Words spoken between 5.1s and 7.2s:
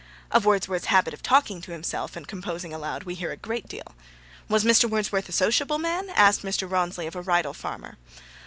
a sociable man?' asked Mr. Rawnsley of